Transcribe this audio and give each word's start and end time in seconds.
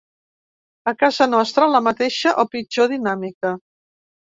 A 0.91 0.93
casa 1.01 1.27
nostra 1.35 1.69
la 1.75 1.83
mateixa 1.89 2.35
o 2.47 2.49
pitjor 2.57 2.91
dinàmica. 2.97 3.57